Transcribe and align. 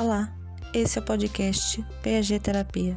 Olá, 0.00 0.32
esse 0.72 0.96
é 0.96 1.02
o 1.02 1.04
podcast 1.04 1.84
PAG 2.04 2.38
Terapia 2.38 2.96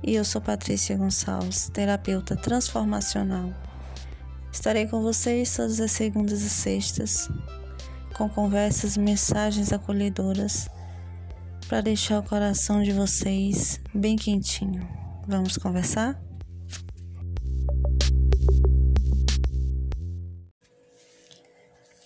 e 0.00 0.14
eu 0.14 0.24
sou 0.24 0.40
Patrícia 0.40 0.96
Gonçalves, 0.96 1.68
terapeuta 1.70 2.36
transformacional. 2.36 3.52
Estarei 4.52 4.86
com 4.86 5.02
vocês 5.02 5.56
todas 5.56 5.80
as 5.80 5.90
segundas 5.90 6.42
e 6.42 6.48
sextas 6.48 7.28
com 8.16 8.28
conversas 8.28 8.94
e 8.94 9.00
mensagens 9.00 9.72
acolhedoras 9.72 10.68
para 11.66 11.80
deixar 11.80 12.20
o 12.20 12.22
coração 12.22 12.80
de 12.80 12.92
vocês 12.92 13.80
bem 13.92 14.14
quentinho. 14.14 14.88
Vamos 15.26 15.56
conversar? 15.56 16.16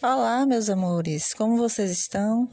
Olá, 0.03 0.47
meus 0.47 0.71
amores, 0.71 1.35
como 1.35 1.59
vocês 1.59 1.91
estão? 1.91 2.49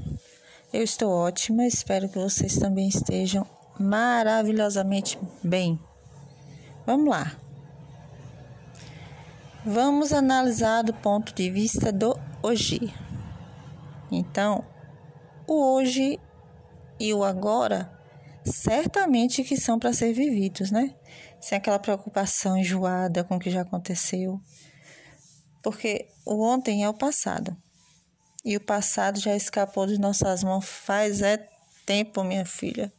Eu 0.73 0.83
estou 0.83 1.11
ótima, 1.11 1.65
espero 1.65 2.07
que 2.07 2.17
vocês 2.17 2.57
também 2.57 2.87
estejam 2.87 3.45
maravilhosamente 3.79 5.19
bem. 5.43 5.79
Vamos 6.85 7.09
lá. 7.09 7.35
Vamos 9.65 10.13
analisar 10.13 10.81
do 10.83 10.93
ponto 10.93 11.33
de 11.33 11.49
vista 11.49 11.91
do 11.91 12.17
hoje. 12.41 12.93
Então, 14.11 14.63
o 15.47 15.75
hoje 15.75 16.19
e 16.99 17.13
o 17.13 17.23
agora 17.23 17.91
certamente 18.45 19.43
que 19.43 19.57
são 19.57 19.77
para 19.77 19.93
ser 19.93 20.13
vividos, 20.13 20.71
né? 20.71 20.95
Sem 21.39 21.57
aquela 21.57 21.79
preocupação 21.79 22.57
enjoada 22.57 23.23
com 23.23 23.35
o 23.35 23.39
que 23.39 23.51
já 23.51 23.61
aconteceu 23.61 24.41
porque 25.61 26.09
o 26.25 26.43
ontem 26.43 26.83
é 26.83 26.89
o 26.89 26.93
passado. 26.93 27.55
E 28.43 28.57
o 28.57 28.61
passado 28.61 29.19
já 29.19 29.35
escapou 29.35 29.85
de 29.85 29.99
nossas 29.99 30.43
mãos 30.43 30.65
faz 30.65 31.21
é 31.21 31.47
tempo, 31.85 32.23
minha 32.23 32.45
filha. 32.45 32.91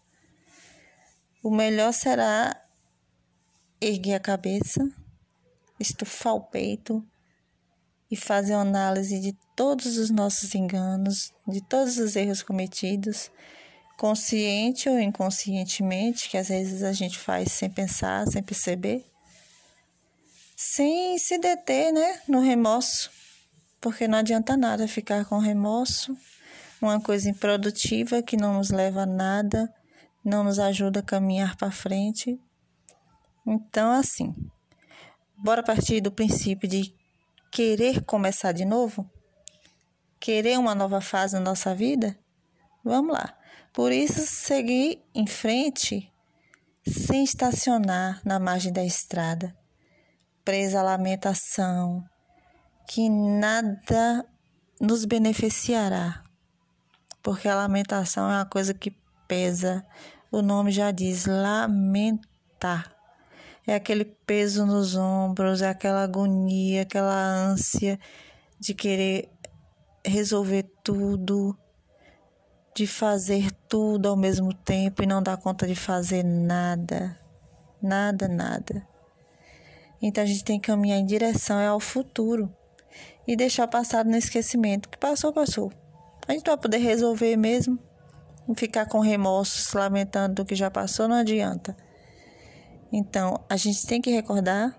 O 1.43 1.51
melhor 1.51 1.93
será 1.93 2.57
erguer 3.81 4.15
a 4.15 4.21
cabeça, 4.21 4.89
estufar 5.81 6.35
o 6.35 6.41
peito 6.41 7.05
e 8.11 8.17
fazer 8.17 8.55
uma 8.55 8.63
análise 8.63 9.19
de 9.19 9.37
todos 9.57 9.97
os 9.97 10.11
nossos 10.11 10.55
enganos, 10.55 11.33
de 11.49 11.61
todos 11.61 11.99
os 11.99 12.15
erros 12.15 12.43
cometidos, 12.43 13.31
consciente 13.99 14.89
ou 14.89 15.01
inconscientemente, 15.01 16.29
que 16.29 16.37
às 16.37 16.49
vezes 16.49 16.83
a 16.83 16.93
gente 16.93 17.19
faz 17.19 17.51
sem 17.51 17.69
pensar, 17.69 18.27
sem 18.29 18.43
perceber 18.43 19.13
sem 20.65 21.19
se 21.19 21.39
deter 21.39 21.93
né, 21.93 22.21
no 22.29 22.41
remorso, 22.41 23.11
porque 23.83 24.07
não 24.07 24.19
adianta 24.19 24.57
nada 24.57 24.87
ficar 24.87 25.25
com 25.25 25.39
remorso, 25.39 26.17
uma 26.81 27.01
coisa 27.01 27.29
improdutiva 27.29 28.23
que 28.23 28.37
não 28.37 28.55
nos 28.55 28.71
leva 28.71 29.03
a 29.03 29.07
nada, 29.07 29.69
não 30.25 30.45
nos 30.45 30.61
ajuda 30.61 31.01
a 31.01 31.03
caminhar 31.03 31.57
para 31.57 31.73
frente. 31.73 32.41
Então, 33.45 33.91
assim, 33.91 34.35
bora 35.37 35.65
partir 35.65 36.01
do 36.01 36.13
princípio 36.13 36.69
de 36.69 36.95
querer 37.51 38.05
começar 38.05 38.53
de 38.53 38.65
novo? 38.65 39.11
Querer 40.21 40.59
uma 40.59 40.77
nova 40.77 41.01
fase 41.01 41.35
na 41.35 41.41
nossa 41.41 41.75
vida? 41.75 42.17
Vamos 42.85 43.13
lá. 43.13 43.37
Por 43.73 43.91
isso, 43.91 44.21
seguir 44.21 45.03
em 45.13 45.27
frente 45.27 46.09
sem 46.87 47.25
estacionar 47.25 48.21
na 48.25 48.39
margem 48.39 48.73
da 48.73 48.85
estrada 48.85 49.57
presa 50.45 50.81
à 50.81 50.83
lamentação, 50.83 52.05
que 52.93 53.09
nada 53.09 54.23
nos 54.79 55.07
beneficiará, 55.07 56.23
porque 57.23 57.49
a 57.49 57.55
lamentação 57.55 58.31
é 58.31 58.35
uma 58.37 58.45
coisa 58.45 58.75
que 58.75 58.95
pesa. 59.27 59.83
O 60.31 60.43
nome 60.43 60.71
já 60.71 60.91
diz 60.91 61.25
lamentar. 61.25 62.95
É 63.67 63.75
aquele 63.75 64.05
peso 64.05 64.67
nos 64.67 64.95
ombros, 64.95 65.63
é 65.63 65.71
aquela 65.71 66.03
agonia, 66.03 66.83
aquela 66.83 67.17
ânsia 67.17 67.99
de 68.61 68.75
querer 68.75 69.31
resolver 70.05 70.65
tudo, 70.85 71.57
de 72.77 72.87
fazer 72.87 73.51
tudo 73.71 74.07
ao 74.07 74.19
mesmo 74.19 74.53
tempo 74.53 75.03
e 75.03 75.07
não 75.07 75.23
dar 75.23 75.39
conta 75.39 75.67
de 75.67 75.75
fazer 75.75 76.23
nada. 76.23 77.19
Nada, 77.81 78.29
nada. 78.29 78.87
Então 80.03 80.23
a 80.23 80.27
gente 80.27 80.45
tem 80.45 80.61
que 80.61 80.67
caminhar 80.67 80.99
em 80.99 81.07
direção 81.07 81.59
ao 81.59 81.81
futuro 81.81 82.55
e 83.27 83.37
deixar 83.37 83.65
o 83.65 83.71
passado 83.71 84.09
no 84.09 84.17
esquecimento. 84.17 84.87
O 84.87 84.89
que 84.91 84.99
passou, 84.99 85.33
passou. 85.33 85.73
A 86.27 86.33
gente 86.33 86.47
não 86.47 86.55
vai 86.55 86.63
poder 86.63 86.79
resolver 86.79 87.37
mesmo. 87.37 87.79
Ficar 88.57 88.87
com 88.87 88.99
remorso, 88.99 89.59
se 89.59 89.77
lamentando 89.77 90.37
do 90.37 90.45
que 90.45 90.55
já 90.55 90.71
passou, 90.71 91.09
não 91.09 91.17
adianta. 91.17 91.77
Então, 92.93 93.43
a 93.49 93.57
gente 93.57 93.87
tem 93.87 94.01
que 94.01 94.11
recordar, 94.11 94.77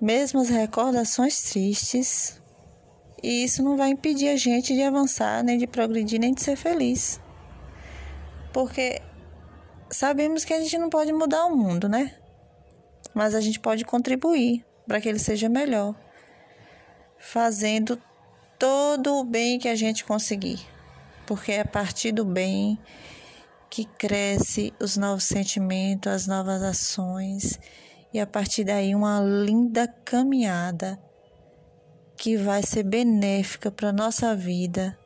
mesmo 0.00 0.40
as 0.40 0.48
recordações 0.48 1.42
tristes, 1.42 2.40
e 3.22 3.44
isso 3.44 3.62
não 3.62 3.76
vai 3.76 3.90
impedir 3.90 4.28
a 4.28 4.36
gente 4.36 4.72
de 4.74 4.82
avançar, 4.82 5.42
nem 5.44 5.58
de 5.58 5.66
progredir, 5.66 6.18
nem 6.18 6.32
de 6.32 6.42
ser 6.42 6.56
feliz. 6.56 7.20
Porque 8.52 9.02
sabemos 9.90 10.44
que 10.44 10.54
a 10.54 10.60
gente 10.60 10.78
não 10.78 10.88
pode 10.88 11.12
mudar 11.12 11.44
o 11.46 11.54
mundo, 11.54 11.88
né? 11.88 12.16
mas 13.14 13.34
a 13.34 13.40
gente 13.40 13.60
pode 13.60 13.84
contribuir 13.84 14.64
para 14.86 15.00
que 15.00 15.08
ele 15.08 15.18
seja 15.18 15.48
melhor, 15.48 15.94
fazendo 17.22 17.98
todo 18.58 19.16
o 19.18 19.24
bem 19.24 19.58
que 19.58 19.68
a 19.68 19.76
gente 19.76 20.04
conseguir, 20.04 20.60
porque 21.24 21.52
é 21.52 21.60
a 21.60 21.64
partir 21.64 22.12
do 22.12 22.24
bem 22.24 22.78
que 23.70 23.84
cresce 23.84 24.74
os 24.78 24.96
novos 24.96 25.24
sentimentos, 25.24 26.12
as 26.12 26.26
novas 26.26 26.62
ações. 26.62 27.58
E 28.12 28.20
a 28.20 28.26
partir 28.26 28.64
daí 28.64 28.94
uma 28.94 29.20
linda 29.20 29.88
caminhada 30.04 31.00
que 32.16 32.36
vai 32.36 32.62
ser 32.62 32.82
benéfica 32.82 33.70
para 33.70 33.90
nossa 33.90 34.36
vida 34.36 34.98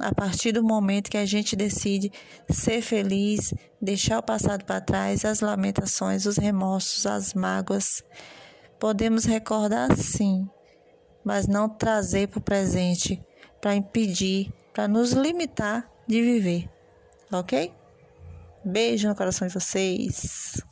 a 0.00 0.14
partir 0.14 0.52
do 0.52 0.62
momento 0.62 1.10
que 1.10 1.16
a 1.16 1.26
gente 1.26 1.56
decide 1.56 2.12
ser 2.48 2.80
feliz, 2.80 3.52
deixar 3.82 4.18
o 4.18 4.22
passado 4.22 4.64
para 4.64 4.80
trás, 4.80 5.24
as 5.24 5.40
lamentações, 5.40 6.24
os 6.24 6.36
remorsos, 6.36 7.04
as 7.04 7.34
mágoas, 7.34 8.02
podemos 8.78 9.24
recordar 9.24 9.96
sim, 9.96 10.48
mas 11.24 11.46
não 11.46 11.68
trazer 11.68 12.28
para 12.28 12.38
o 12.38 12.42
presente 12.42 13.22
para 13.60 13.74
impedir, 13.74 14.52
para 14.72 14.86
nos 14.86 15.12
limitar 15.12 15.88
de 16.06 16.22
viver, 16.22 16.70
ok? 17.30 17.72
Beijo 18.64 19.08
no 19.08 19.14
coração 19.14 19.46
de 19.46 19.54
vocês. 19.54 20.62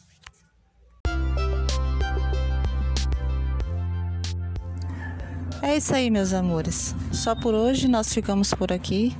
É 5.63 5.77
isso 5.77 5.95
aí, 5.95 6.11
meus 6.11 6.33
amores. 6.33 6.95
Só 7.13 7.35
por 7.35 7.53
hoje 7.53 7.89
nós 7.89 8.13
ficamos 8.13 8.55
por 8.55 8.73
aqui. 8.73 9.17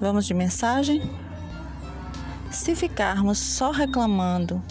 Vamos 0.00 0.24
de 0.24 0.34
mensagem? 0.34 1.02
Se 2.50 2.76
ficarmos 2.76 3.38
só 3.38 3.70
reclamando 3.70 4.62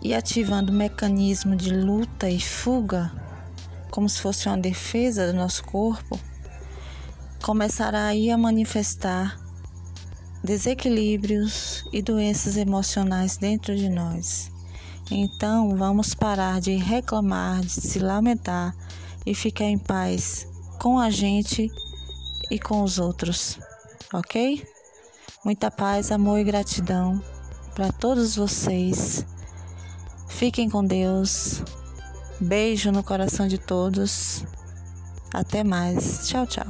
e 0.00 0.14
ativando 0.14 0.72
o 0.72 0.74
mecanismo 0.74 1.54
de 1.54 1.74
luta 1.74 2.30
e 2.30 2.40
fuga, 2.40 3.12
como 3.90 4.08
se 4.08 4.20
fosse 4.20 4.48
uma 4.48 4.58
defesa 4.58 5.26
do 5.26 5.32
nosso 5.32 5.64
corpo, 5.64 6.18
começará 7.42 8.06
aí 8.06 8.30
a 8.30 8.38
manifestar 8.38 9.38
desequilíbrios 10.42 11.84
e 11.92 12.00
doenças 12.00 12.56
emocionais 12.56 13.36
dentro 13.36 13.74
de 13.76 13.88
nós. 13.88 14.50
Então, 15.10 15.76
vamos 15.76 16.14
parar 16.14 16.60
de 16.60 16.76
reclamar, 16.76 17.60
de 17.60 17.70
se 17.70 17.98
lamentar 17.98 18.74
e 19.24 19.34
ficar 19.34 19.64
em 19.64 19.78
paz 19.78 20.46
com 20.78 20.98
a 20.98 21.10
gente 21.10 21.70
e 22.50 22.58
com 22.58 22.82
os 22.82 22.98
outros, 22.98 23.58
ok? 24.12 24.64
Muita 25.44 25.70
paz, 25.70 26.12
amor 26.12 26.38
e 26.38 26.44
gratidão 26.44 27.22
para 27.74 27.92
todos 27.92 28.36
vocês. 28.36 29.24
Fiquem 30.28 30.68
com 30.68 30.84
Deus. 30.84 31.62
Beijo 32.40 32.92
no 32.92 33.02
coração 33.02 33.48
de 33.48 33.58
todos. 33.58 34.44
Até 35.32 35.64
mais. 35.64 36.28
Tchau, 36.28 36.46
tchau. 36.46 36.66